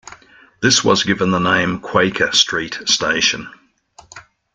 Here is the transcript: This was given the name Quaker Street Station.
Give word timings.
This 0.63 0.83
was 0.83 1.03
given 1.03 1.29
the 1.29 1.37
name 1.37 1.79
Quaker 1.79 2.31
Street 2.31 2.79
Station. 2.89 3.47